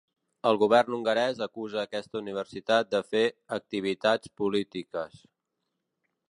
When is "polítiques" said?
4.43-5.23